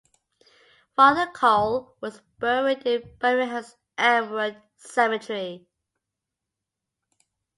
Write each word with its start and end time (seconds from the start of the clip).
Father 0.95 1.29
Coyle 1.31 1.95
was 2.01 2.21
buried 2.39 2.87
in 2.87 3.03
Birmingham's 3.19 3.75
Elmwood 3.99 4.59
Cemetery. 4.75 5.67